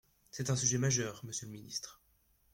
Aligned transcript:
C’est 0.31 0.49
un 0.49 0.55
sujet 0.55 0.79
majeur, 0.79 1.23
monsieur 1.25 1.45
le 1.45 1.51
ministre. 1.51 2.01